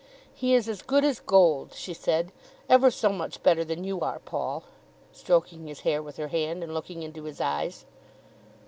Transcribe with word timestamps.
"He 0.33 0.55
is 0.55 0.67
as 0.67 0.81
good 0.81 1.05
as 1.05 1.19
gold," 1.19 1.73
she 1.75 1.93
said, 1.93 2.31
"ever 2.67 2.89
so 2.89 3.09
much 3.09 3.43
better 3.43 3.63
than 3.63 3.83
you 3.83 3.99
are, 3.99 4.17
Paul," 4.17 4.63
stroking 5.11 5.67
his 5.67 5.81
hair 5.81 6.01
with 6.01 6.17
her 6.17 6.29
hand 6.29 6.63
and 6.63 6.73
looking 6.73 7.03
into 7.03 7.25
his 7.25 7.39
eyes. 7.39 7.85